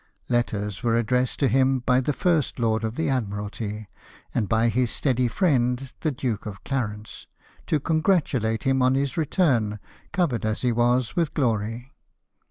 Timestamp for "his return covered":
8.95-10.43